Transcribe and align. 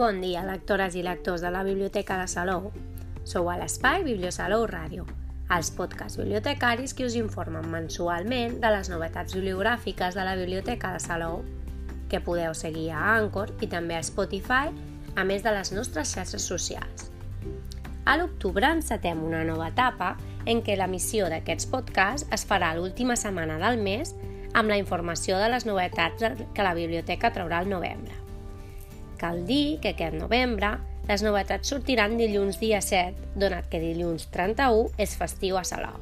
Bon 0.00 0.16
dia, 0.22 0.40
lectores 0.48 0.94
i 0.96 1.02
lectors 1.04 1.42
de 1.44 1.50
la 1.52 1.60
Biblioteca 1.60 2.14
de 2.16 2.24
Salou. 2.24 2.70
Sou 3.28 3.50
a 3.52 3.58
l'espai 3.60 4.00
Bibliosalou 4.00 4.62
Ràdio, 4.64 5.02
els 5.52 5.68
podcasts 5.76 6.16
bibliotecaris 6.16 6.94
que 6.96 7.04
us 7.04 7.18
informen 7.20 7.68
mensualment 7.68 8.54
de 8.62 8.70
les 8.72 8.88
novetats 8.88 9.36
bibliogràfiques 9.36 10.16
de 10.16 10.24
la 10.24 10.38
Biblioteca 10.40 10.94
de 10.94 11.02
Salou, 11.04 11.42
que 12.08 12.22
podeu 12.24 12.56
seguir 12.56 12.86
a 12.96 13.02
Anchor 13.18 13.52
i 13.60 13.68
també 13.68 13.98
a 13.98 14.06
Spotify, 14.08 14.72
a 15.20 15.26
més 15.28 15.44
de 15.44 15.52
les 15.52 15.74
nostres 15.76 16.14
xarxes 16.16 16.48
socials. 16.48 17.10
A 18.08 18.16
l'octubre 18.16 18.72
encetem 18.72 19.20
una 19.20 19.44
nova 19.44 19.68
etapa 19.68 20.14
en 20.46 20.64
què 20.64 20.78
l'emissió 20.80 21.28
d'aquests 21.28 21.68
podcasts 21.68 22.24
es 22.32 22.48
farà 22.48 22.72
l'última 22.72 23.20
setmana 23.20 23.60
del 23.60 23.76
mes 23.84 24.16
amb 24.54 24.72
la 24.72 24.80
informació 24.80 25.36
de 25.36 25.52
les 25.52 25.68
novetats 25.68 26.24
que 26.56 26.64
la 26.64 26.74
biblioteca 26.80 27.34
traurà 27.36 27.60
al 27.60 27.68
novembre. 27.68 28.29
Cal 29.20 29.44
dir 29.44 29.80
que 29.82 29.92
aquest 29.92 30.16
novembre 30.16 30.78
les 31.08 31.20
novetats 31.20 31.68
sortiran 31.68 32.14
dilluns 32.16 32.56
dia 32.60 32.78
7, 32.80 33.34
donat 33.42 33.66
que 33.68 33.80
dilluns 33.82 34.30
31 34.32 34.94
és 35.04 35.12
festiu 35.20 35.58
a 35.60 35.64
Salou. 35.68 35.98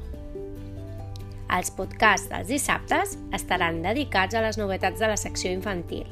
Els 1.49 1.71
podcasts 1.75 2.29
dels 2.29 2.47
dissabtes 2.47 3.17
estaran 3.35 3.81
dedicats 3.83 4.37
a 4.37 4.43
les 4.45 4.59
novetats 4.61 5.01
de 5.01 5.09
la 5.11 5.17
secció 5.19 5.51
infantil. 5.51 6.05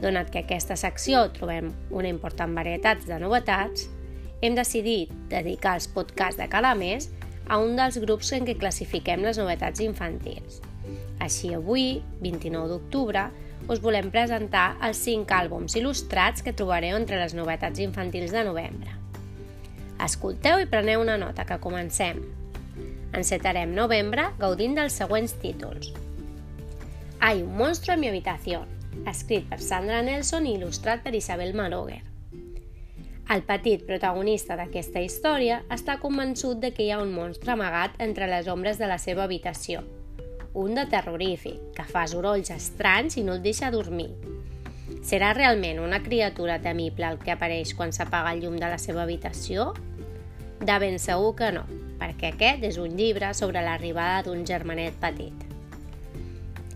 Donat 0.00 0.30
que 0.30 0.44
aquesta 0.44 0.78
secció 0.80 1.26
trobem 1.34 1.72
una 1.90 2.08
important 2.08 2.54
varietat 2.56 3.04
de 3.08 3.18
novetats, 3.20 3.88
hem 4.40 4.56
decidit 4.56 5.12
dedicar 5.28 5.74
els 5.76 5.90
podcasts 5.92 6.40
de 6.40 6.48
cada 6.48 6.72
mes 6.78 7.10
a 7.50 7.58
un 7.60 7.76
dels 7.76 7.98
grups 8.00 8.32
en 8.32 8.46
què 8.48 8.56
classifiquem 8.56 9.26
les 9.26 9.40
novetats 9.42 9.82
infantils. 9.84 10.62
Així 11.20 11.52
avui, 11.56 11.98
29 12.22 12.70
d'octubre, 12.70 13.28
us 13.68 13.80
volem 13.80 14.10
presentar 14.12 14.74
els 14.84 14.98
5 15.06 15.32
àlbums 15.32 15.76
il·lustrats 15.78 16.44
que 16.44 16.52
trobareu 16.56 16.98
entre 16.98 17.18
les 17.20 17.34
novetats 17.36 17.80
infantils 17.80 18.34
de 18.34 18.44
novembre. 18.44 18.92
Escolteu 20.04 20.60
i 20.60 20.68
preneu 20.68 21.00
una 21.00 21.16
nota, 21.16 21.46
que 21.48 21.60
comencem. 21.62 22.20
Encetarem 23.14 23.72
novembre 23.72 24.26
gaudint 24.40 24.74
dels 24.76 24.98
següents 25.00 25.36
títols. 25.40 25.92
Hay 27.20 27.42
un 27.42 27.56
monstruo 27.56 27.94
en 27.94 28.00
mi 28.00 28.08
habitación, 28.08 28.68
escrit 29.08 29.48
per 29.48 29.62
Sandra 29.62 30.02
Nelson 30.02 30.46
i 30.46 30.58
il·lustrat 30.58 31.04
per 31.06 31.14
Isabel 31.14 31.54
Maroguer. 31.56 32.02
El 33.32 33.40
petit 33.48 33.86
protagonista 33.88 34.58
d'aquesta 34.58 35.00
història 35.00 35.62
està 35.72 35.96
convençut 36.02 36.60
de 36.60 36.74
que 36.76 36.84
hi 36.84 36.92
ha 36.92 37.00
un 37.00 37.14
monstre 37.16 37.54
amagat 37.54 37.96
entre 38.04 38.28
les 38.28 38.50
ombres 38.52 38.76
de 38.76 38.90
la 38.90 39.00
seva 39.00 39.24
habitació– 39.24 39.86
un 40.54 40.74
de 40.78 40.86
terrorífic, 40.86 41.60
que 41.74 41.84
fa 41.84 42.06
sorolls 42.08 42.52
estranys 42.54 43.18
i 43.18 43.24
no 43.26 43.34
el 43.36 43.42
deixa 43.42 43.72
dormir. 43.74 44.12
Serà 45.04 45.34
realment 45.34 45.80
una 45.82 46.00
criatura 46.02 46.60
temible 46.62 47.08
el 47.10 47.18
que 47.20 47.34
apareix 47.34 47.74
quan 47.76 47.92
s'apaga 47.92 48.32
el 48.32 48.44
llum 48.44 48.54
de 48.60 48.70
la 48.70 48.78
seva 48.78 49.02
habitació? 49.02 49.72
De 50.64 50.76
ben 50.80 51.00
segur 51.02 51.34
que 51.36 51.50
no, 51.52 51.64
perquè 52.00 52.30
aquest 52.32 52.64
és 52.70 52.78
un 52.80 52.94
llibre 52.96 53.32
sobre 53.36 53.60
l'arribada 53.66 54.22
d'un 54.24 54.46
germanet 54.48 54.96
petit. 55.02 55.44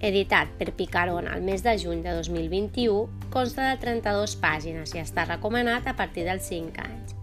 Editat 0.04 0.50
per 0.58 0.74
Picaron 0.78 1.26
al 1.26 1.42
mes 1.42 1.64
de 1.64 1.74
juny 1.78 2.02
de 2.04 2.12
2021, 2.18 3.06
consta 3.34 3.70
de 3.70 3.78
32 3.82 4.36
pàgines 4.42 4.94
i 4.94 5.02
està 5.02 5.24
recomanat 5.26 5.88
a 5.90 5.96
partir 5.98 6.26
dels 6.28 6.46
5 6.50 6.84
anys. 6.84 7.14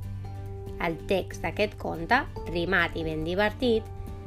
El 0.83 0.97
text 1.07 1.45
d'aquest 1.45 1.77
conte, 1.79 2.19
rimat 2.49 2.97
i 2.99 3.05
ben 3.07 3.23
divertit, 3.23 3.85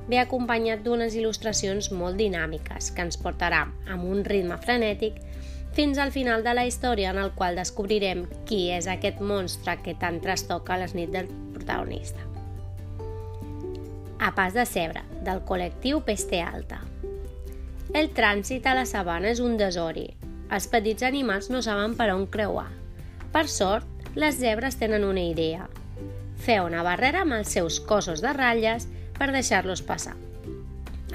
ve 0.09 0.19
acompanyat 0.19 0.83
d'unes 0.85 1.15
il·lustracions 1.15 1.91
molt 1.93 2.17
dinàmiques 2.17 2.93
que 2.97 3.05
ens 3.05 3.21
portarà 3.21 3.67
amb 3.93 4.05
un 4.09 4.25
ritme 4.25 4.57
frenètic 4.63 5.21
fins 5.77 5.99
al 6.01 6.11
final 6.11 6.43
de 6.43 6.55
la 6.57 6.65
història 6.67 7.13
en 7.13 7.21
el 7.23 7.35
qual 7.37 7.59
descobrirem 7.61 8.25
qui 8.49 8.65
és 8.75 8.89
aquest 8.89 9.21
monstre 9.21 9.77
que 9.85 9.95
tant 10.01 10.19
trastoca 10.25 10.79
les 10.81 10.97
nits 10.97 11.13
del 11.13 11.29
protagonista. 11.55 12.25
A 14.19 14.33
pas 14.35 14.57
de 14.57 14.65
cebre, 14.67 15.05
del 15.23 15.45
col·lectiu 15.47 16.01
Peste 16.03 16.41
Alta. 16.43 16.81
El 17.95 18.11
trànsit 18.17 18.67
a 18.67 18.75
la 18.75 18.89
sabana 18.89 19.31
és 19.31 19.39
un 19.45 19.55
desori. 19.61 20.09
Els 20.51 20.67
petits 20.73 21.05
animals 21.07 21.53
no 21.53 21.63
saben 21.63 21.95
per 21.97 22.11
on 22.15 22.27
creuar. 22.27 22.67
Per 23.33 23.47
sort, 23.47 23.87
les 24.17 24.41
zebres 24.41 24.81
tenen 24.81 25.05
una 25.05 25.23
idea. 25.23 25.69
Fer 26.43 26.59
una 26.65 26.83
barrera 26.83 27.23
amb 27.23 27.37
els 27.39 27.53
seus 27.55 27.79
cossos 27.79 28.25
de 28.25 28.33
ratlles 28.35 28.89
per 29.19 29.33
deixar-los 29.35 29.83
passar. 29.83 30.17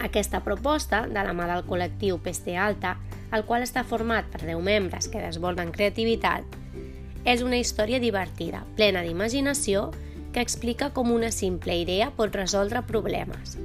Aquesta 0.04 0.42
proposta, 0.44 1.04
de 1.08 1.22
la 1.24 1.34
mà 1.38 1.48
del 1.50 1.66
col·lectiu 1.68 2.20
Peste 2.24 2.58
Alta, 2.58 2.98
el 3.34 3.46
qual 3.48 3.64
està 3.66 3.84
format 3.88 4.28
per 4.32 4.42
10 4.44 4.60
membres 4.62 5.08
que 5.10 5.22
desborden 5.22 5.72
creativitat, 5.74 6.44
és 7.24 7.42
una 7.42 7.58
història 7.58 8.02
divertida, 8.04 8.66
plena 8.76 9.04
d'imaginació, 9.06 9.92
que 10.34 10.42
explica 10.42 10.90
com 10.92 11.12
una 11.14 11.32
simple 11.32 11.78
idea 11.78 12.10
pot 12.18 12.36
resoldre 12.36 12.82
problemes. 12.90 13.58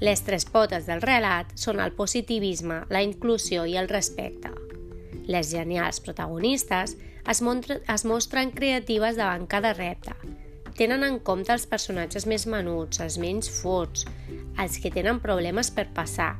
Les 0.00 0.22
tres 0.24 0.44
potes 0.44 0.88
del 0.88 1.02
relat 1.04 1.52
són 1.56 1.80
el 1.80 1.92
positivisme, 1.96 2.82
la 2.90 3.02
inclusió 3.04 3.64
i 3.64 3.76
el 3.80 3.88
respecte. 3.88 4.50
Les 5.26 5.52
genials 5.52 6.00
protagonistes 6.00 6.96
es, 6.96 7.40
es 7.40 8.04
mostren 8.04 8.52
creatives 8.56 9.16
davant 9.16 9.46
cada 9.48 9.72
repte, 9.76 10.16
tenen 10.76 11.04
en 11.06 11.18
compte 11.24 11.52
els 11.54 11.66
personatges 11.68 12.26
més 12.28 12.44
menuts, 12.46 13.00
els 13.00 13.16
menys 13.18 13.48
forts, 13.60 14.04
els 14.60 14.76
que 14.82 14.92
tenen 14.92 15.20
problemes 15.24 15.70
per 15.72 15.86
passar, 15.96 16.34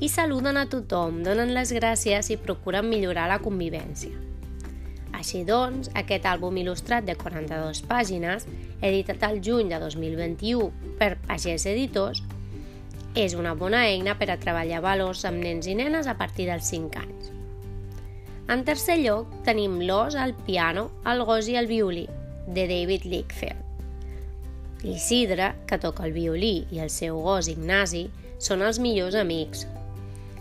i 0.00 0.08
saluden 0.08 0.56
a 0.56 0.66
tothom, 0.70 1.22
donen 1.26 1.52
les 1.54 1.72
gràcies 1.74 2.30
i 2.30 2.38
procuren 2.40 2.88
millorar 2.88 3.26
la 3.30 3.40
convivència. 3.42 4.14
Així 5.18 5.42
doncs, 5.44 5.90
aquest 5.98 6.28
àlbum 6.30 6.60
il·lustrat 6.60 7.06
de 7.06 7.16
42 7.18 7.82
pàgines, 7.90 8.46
editat 8.80 9.24
al 9.26 9.40
juny 9.42 9.72
de 9.72 9.80
2021 9.82 10.94
per 11.00 11.16
Pagès 11.26 11.66
Editors, 11.66 12.22
és 13.18 13.34
una 13.34 13.56
bona 13.58 13.82
eina 13.88 14.14
per 14.20 14.28
a 14.30 14.38
treballar 14.38 14.84
valors 14.84 15.24
amb 15.26 15.42
nens 15.42 15.66
i 15.66 15.74
nenes 15.74 16.06
a 16.06 16.14
partir 16.20 16.46
dels 16.46 16.70
5 16.70 17.02
anys. 17.02 17.32
En 18.48 18.62
tercer 18.64 19.00
lloc, 19.02 19.32
tenim 19.44 19.80
l'os, 19.82 20.14
el 20.14 20.36
piano, 20.46 20.86
el 21.04 21.24
gos 21.28 21.50
i 21.50 21.58
el 21.58 21.66
violí, 21.68 22.06
de 22.48 22.66
David 22.66 23.04
Lickfield. 23.04 23.64
L'Isidre, 24.82 25.52
que 25.66 25.78
toca 25.82 26.04
el 26.06 26.14
violí, 26.14 26.64
i 26.70 26.80
el 26.80 26.90
seu 26.90 27.18
gos 27.20 27.48
Ignasi 27.50 28.06
són 28.38 28.62
els 28.62 28.78
millors 28.78 29.16
amics. 29.18 29.66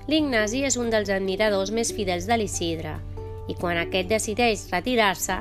L'Ignasi 0.07 0.63
és 0.67 0.77
un 0.79 0.91
dels 0.93 1.09
admiradors 1.11 1.73
més 1.73 1.91
fidels 1.91 2.29
de 2.29 2.37
l'Isidre 2.37 2.95
i 3.47 3.55
quan 3.57 3.79
aquest 3.81 4.11
decideix 4.11 4.67
retirar-se, 4.71 5.39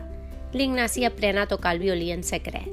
l'Ignasi 0.55 1.05
aprèn 1.07 1.39
a 1.39 1.47
tocar 1.51 1.75
el 1.77 1.83
violí 1.83 2.11
en 2.15 2.25
secret. 2.27 2.73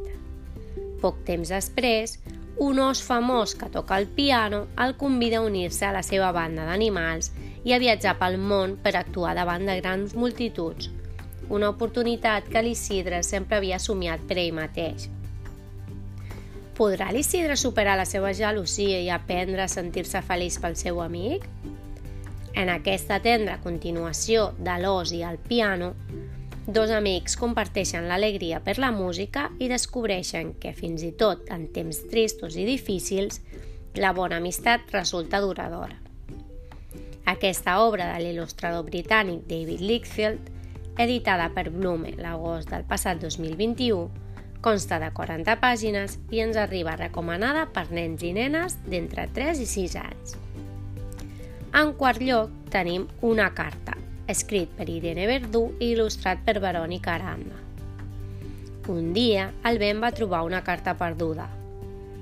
Poc 1.02 1.20
temps 1.28 1.52
després, 1.52 2.18
un 2.64 2.80
os 2.80 3.02
famós 3.04 3.56
que 3.60 3.70
toca 3.74 3.98
el 4.00 4.08
piano 4.08 4.68
el 4.80 4.96
convida 4.96 5.42
a 5.42 5.46
unir-se 5.46 5.86
a 5.86 5.94
la 5.94 6.04
seva 6.06 6.32
banda 6.32 6.66
d'animals 6.70 7.32
i 7.66 7.74
a 7.74 7.82
viatjar 7.82 8.16
pel 8.22 8.38
món 8.40 8.78
per 8.82 8.96
actuar 8.96 9.34
davant 9.36 9.66
de 9.68 9.80
grans 9.82 10.14
multituds, 10.16 10.92
una 11.50 11.70
oportunitat 11.70 12.48
que 12.50 12.62
l'Isidre 12.64 13.24
sempre 13.24 13.58
havia 13.58 13.80
somiat 13.80 14.24
per 14.28 14.38
ell 14.40 14.54
mateix. 14.56 15.10
Podrà 16.74 17.12
l'Isidre 17.14 17.56
superar 17.60 17.98
la 18.00 18.08
seva 18.10 18.32
gelosia 18.34 19.00
i 19.04 19.10
aprendre 19.14 19.62
a 19.62 19.70
sentir-se 19.70 20.24
feliç 20.26 20.58
pel 20.62 20.78
seu 20.80 21.02
amic? 21.04 21.46
En 22.54 22.70
aquesta 22.70 23.20
tendra 23.22 23.60
continuació 23.62 24.52
de 24.58 24.78
l'os 24.82 25.12
i 25.14 25.22
el 25.26 25.38
piano, 25.38 25.94
dos 26.66 26.94
amics 26.94 27.36
comparteixen 27.38 28.08
l'alegria 28.08 28.62
per 28.64 28.78
la 28.80 28.92
música 28.94 29.50
i 29.60 29.68
descobreixen 29.70 30.54
que 30.62 30.74
fins 30.78 31.04
i 31.04 31.12
tot 31.18 31.50
en 31.54 31.68
temps 31.74 32.06
tristos 32.10 32.56
i 32.56 32.66
difícils, 32.66 33.42
la 33.98 34.14
bona 34.14 34.40
amistat 34.42 34.90
resulta 34.94 35.42
duradora. 35.42 36.00
Aquesta 37.26 37.78
obra 37.84 38.10
de 38.14 38.24
l'il·lustrador 38.24 38.86
britànic 38.90 39.46
David 39.48 39.82
Lickfield 39.82 40.53
editada 40.98 41.50
per 41.54 41.70
Blume 41.72 42.14
l'agost 42.20 42.70
del 42.70 42.86
passat 42.86 43.22
2021, 43.22 44.10
consta 44.64 45.00
de 45.02 45.10
40 45.12 45.58
pàgines 45.60 46.18
i 46.32 46.42
ens 46.44 46.58
arriba 46.60 46.96
recomanada 47.00 47.66
per 47.74 47.90
nens 47.92 48.24
i 48.24 48.32
nenes 48.36 48.78
d'entre 48.88 49.28
3 49.36 49.64
i 49.64 49.68
6 49.68 49.98
anys. 50.04 50.38
En 51.74 51.92
quart 51.98 52.22
lloc 52.22 52.54
tenim 52.72 53.08
Una 53.22 53.50
carta, 53.58 53.98
escrit 54.30 54.72
per 54.78 54.88
Irene 54.90 55.26
Verdú 55.28 55.66
i 55.80 55.92
il·lustrat 55.96 56.46
per 56.46 56.60
Verònica 56.64 57.18
Aranda. 57.18 57.60
Un 58.94 59.12
dia, 59.16 59.50
el 59.66 59.80
Ben 59.80 60.02
va 60.04 60.12
trobar 60.12 60.44
una 60.46 60.64
carta 60.64 60.94
perduda. 61.00 61.50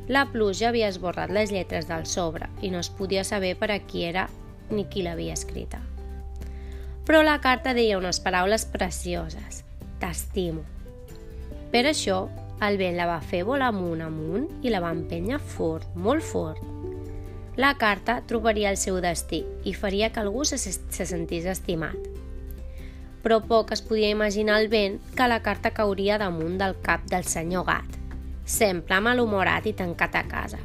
La 0.07 0.25
pluja 0.31 0.69
havia 0.69 0.89
esborrat 0.89 1.31
les 1.31 1.51
lletres 1.51 1.87
del 1.89 2.05
sobre 2.05 2.49
i 2.61 2.71
no 2.73 2.81
es 2.81 2.89
podia 2.89 3.23
saber 3.23 3.55
per 3.57 3.71
a 3.71 3.79
qui 3.79 4.05
era 4.07 4.27
ni 4.71 4.85
qui 4.89 5.03
l'havia 5.05 5.33
escrita 5.37 5.81
però 7.11 7.25
la 7.27 7.41
carta 7.43 7.73
deia 7.75 7.97
unes 7.99 8.21
paraules 8.23 8.63
precioses. 8.71 9.65
T'estimo. 9.99 10.61
Per 11.73 11.81
això, 11.89 12.29
el 12.63 12.77
vent 12.79 12.95
la 12.95 13.07
va 13.09 13.17
fer 13.19 13.41
volar 13.43 13.67
amunt 13.73 13.99
amunt 14.05 14.45
i 14.63 14.71
la 14.71 14.79
va 14.79 14.93
empènyer 14.95 15.41
fort, 15.43 15.89
molt 15.91 16.23
fort. 16.23 16.63
La 17.59 17.73
carta 17.75 18.21
trobaria 18.31 18.71
el 18.71 18.79
seu 18.79 19.01
destí 19.03 19.41
i 19.67 19.75
faria 19.75 20.13
que 20.15 20.23
algú 20.23 20.47
se, 20.47 20.55
se 20.55 21.09
sentís 21.11 21.51
estimat. 21.51 21.99
però 23.21 23.41
poc 23.43 23.75
es 23.75 23.83
podia 23.83 24.09
imaginar 24.09 24.61
el 24.61 24.69
vent 24.69 25.01
que 25.13 25.27
la 25.27 25.43
carta 25.43 25.75
cauria 25.75 26.17
damunt 26.17 26.57
del 26.57 26.79
cap 26.81 27.03
del 27.11 27.27
senyor 27.27 27.65
gat, 27.67 27.99
sempre 28.45 29.01
malhumorat 29.03 29.67
i 29.67 29.73
tancat 29.73 30.15
a 30.15 30.23
casa. 30.31 30.63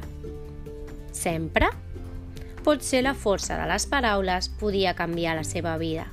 Sempre? 1.11 1.67
Potser 2.63 3.03
la 3.03 3.13
força 3.13 3.59
de 3.59 3.67
les 3.67 3.85
paraules 3.85 4.47
podia 4.47 4.95
canviar 4.95 5.35
la 5.35 5.43
seva 5.43 5.77
vida. 5.77 6.07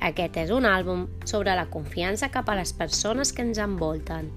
Aquest 0.00 0.36
és 0.36 0.50
un 0.52 0.66
àlbum 0.68 1.06
sobre 1.24 1.54
la 1.56 1.68
confiança 1.72 2.28
cap 2.30 2.50
a 2.50 2.56
les 2.58 2.72
persones 2.76 3.32
que 3.32 3.42
ens 3.42 3.58
envolten, 3.62 4.28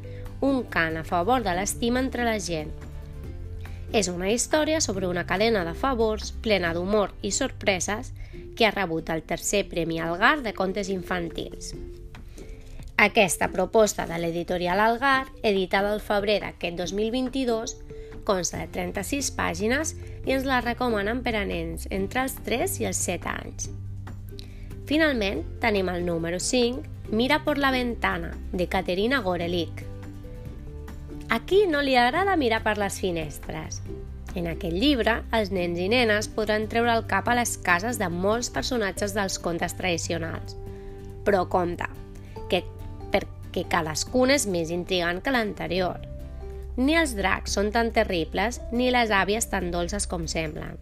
un 0.41 0.63
cant 0.71 0.97
a 0.97 1.03
favor 1.03 1.43
de 1.43 1.53
l'estima 1.55 1.99
entre 1.99 2.23
la 2.23 2.37
gent. 2.39 2.71
És 3.91 4.07
una 4.07 4.29
història 4.29 4.79
sobre 4.81 5.07
una 5.09 5.25
cadena 5.25 5.65
de 5.65 5.73
favors 5.73 6.31
plena 6.45 6.73
d'humor 6.73 7.11
i 7.21 7.31
sorpreses 7.33 8.13
que 8.55 8.67
ha 8.67 8.71
rebut 8.71 9.09
el 9.09 9.23
tercer 9.23 9.65
Premi 9.69 9.99
Algar 9.99 10.39
de 10.45 10.53
contes 10.53 10.89
infantils. 10.93 11.73
Aquesta 12.99 13.47
proposta 13.47 14.05
de 14.05 14.17
l'editorial 14.19 14.79
Algar, 14.83 15.27
editada 15.41 15.93
al 15.93 16.01
febrer 16.03 16.41
d'aquest 16.43 16.77
2022, 16.77 17.75
consta 18.27 18.59
de 18.59 18.67
36 18.75 19.31
pàgines 19.37 19.95
i 20.27 20.35
ens 20.35 20.45
la 20.45 20.59
recomanen 20.61 21.23
per 21.23 21.37
a 21.39 21.45
nens 21.47 21.87
entre 21.89 22.27
els 22.27 22.35
3 22.45 22.81
i 22.83 22.89
els 22.91 22.99
7 23.07 23.31
anys. 23.31 23.69
Finalment, 24.89 25.43
tenim 25.61 25.85
el 25.89 26.03
número 26.03 26.39
5, 26.39 26.81
Mira 27.11 27.43
por 27.43 27.59
la 27.59 27.69
ventana, 27.69 28.31
de 28.51 28.67
Caterina 28.67 29.19
Gorelik. 29.19 29.83
A 31.29 31.45
qui 31.45 31.67
no 31.67 31.83
li 31.85 31.93
agrada 31.95 32.35
mirar 32.35 32.63
per 32.65 32.79
les 32.81 32.97
finestres? 32.97 33.83
En 34.33 34.47
aquest 34.49 34.73
llibre, 34.73 35.19
els 35.29 35.51
nens 35.53 35.77
i 35.77 35.85
nenes 35.93 36.31
podran 36.33 36.65
treure 36.71 36.95
el 36.97 37.05
cap 37.05 37.29
a 37.29 37.35
les 37.37 37.53
cases 37.61 38.01
de 38.01 38.09
molts 38.09 38.49
personatges 38.49 39.13
dels 39.13 39.37
contes 39.37 39.77
tradicionals. 39.77 40.57
Però 41.21 41.43
compte, 41.53 41.85
que 42.49 42.63
perquè 43.13 43.67
cadascun 43.69 44.33
és 44.33 44.47
més 44.49 44.73
intrigant 44.73 45.21
que 45.21 45.35
l'anterior. 45.37 46.01
Ni 46.81 46.97
els 46.97 47.13
dracs 47.13 47.53
són 47.59 47.69
tan 47.69 47.93
terribles, 47.93 48.57
ni 48.73 48.89
les 48.89 49.13
àvies 49.13 49.51
tan 49.53 49.69
dolces 49.69 50.09
com 50.09 50.25
semblen. 50.25 50.81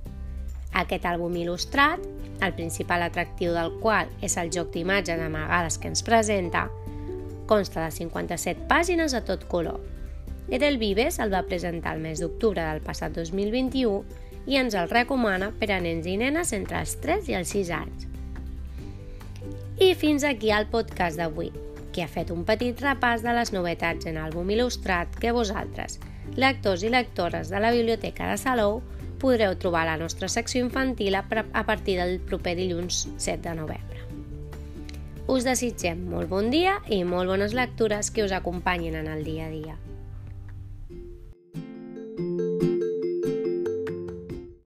Aquest 0.71 1.03
àlbum 1.11 1.35
il·lustrat, 1.43 1.99
el 2.45 2.55
principal 2.55 3.03
atractiu 3.05 3.53
del 3.55 3.73
qual 3.81 4.09
és 4.21 4.37
el 4.37 4.51
joc 4.53 4.73
d'imatges 4.73 5.21
amagades 5.21 5.77
que 5.77 5.91
ens 5.91 6.03
presenta, 6.05 6.67
consta 7.47 7.85
de 7.85 7.91
57 7.95 8.67
pàgines 8.67 9.15
a 9.15 9.23
tot 9.25 9.45
color 9.47 9.79
Edel 10.49 10.77
Vives 10.77 11.19
el 11.19 11.33
va 11.33 11.43
presentar 11.43 11.97
el 11.97 12.01
mes 12.01 12.21
d'octubre 12.23 12.63
del 12.63 12.79
passat 12.79 13.11
2021 13.17 14.03
i 14.47 14.55
ens 14.55 14.77
el 14.79 14.87
recomana 14.87 15.49
per 15.59 15.73
a 15.75 15.79
nens 15.83 16.07
i 16.07 16.15
nenes 16.19 16.53
entre 16.55 16.79
els 16.79 16.93
3 17.03 17.27
i 17.33 17.35
els 17.35 17.51
6 17.51 17.71
anys. 17.75 18.05
I 19.83 19.91
fins 19.99 20.23
aquí 20.23 20.53
el 20.55 20.69
podcast 20.71 21.19
d'avui, 21.19 21.51
que 21.91 22.05
ha 22.05 22.07
fet 22.07 22.31
un 22.31 22.45
petit 22.47 22.79
repàs 22.79 23.25
de 23.25 23.33
les 23.35 23.51
novetats 23.51 24.07
en 24.07 24.21
àlbum 24.23 24.47
il·lustrat 24.55 25.19
que 25.19 25.35
vosaltres, 25.35 25.99
lectors 26.39 26.85
i 26.87 26.93
lectores 26.95 27.51
de 27.51 27.59
la 27.59 27.73
Biblioteca 27.75 28.31
de 28.31 28.39
Salou, 28.39 28.79
podreu 29.19 29.55
trobar 29.57 29.83
a 29.85 29.91
la 29.93 29.97
nostra 30.01 30.29
secció 30.29 30.63
infantil 30.63 31.15
a 31.15 31.23
partir 31.65 31.97
del 31.99 32.19
proper 32.19 32.55
dilluns 32.57 33.07
7 33.17 33.41
de 33.49 33.55
novembre. 33.55 34.03
Us 35.27 35.43
desitgem 35.43 36.05
molt 36.07 36.29
bon 36.31 36.51
dia 36.53 36.77
i 36.87 37.01
molt 37.03 37.27
bones 37.27 37.53
lectures 37.57 38.11
que 38.15 38.23
us 38.23 38.31
acompanyin 38.31 38.95
en 38.95 39.11
el 39.11 39.25
dia 39.27 39.47
a 39.47 39.51
dia. 39.51 39.75